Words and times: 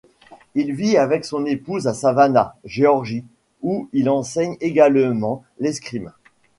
Il 0.55 0.73
vit 0.73 0.97
avec 0.97 1.23
son 1.25 1.45
épouse 1.45 1.85
à 1.85 1.93
Savannah, 1.93 2.55
Géorgie, 2.63 3.23
où 3.61 3.87
il 3.93 4.09
enseigne 4.09 4.57
également 4.59 5.43
l'escrime. 5.59 6.11